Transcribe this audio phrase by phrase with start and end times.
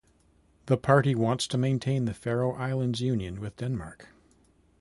[0.65, 4.07] The party wants to maintain the Faroe Islands union with Denmark.